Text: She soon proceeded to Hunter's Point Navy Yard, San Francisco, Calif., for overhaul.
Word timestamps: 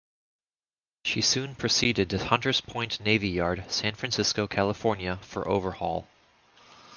She 1.05 1.21
soon 1.21 1.53
proceeded 1.53 2.09
to 2.09 2.17
Hunter's 2.17 2.59
Point 2.59 3.01
Navy 3.01 3.29
Yard, 3.29 3.65
San 3.67 3.93
Francisco, 3.93 4.47
Calif., 4.47 4.77
for 4.77 5.47
overhaul. 5.47 6.07